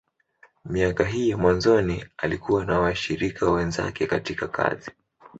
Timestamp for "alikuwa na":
2.17-2.79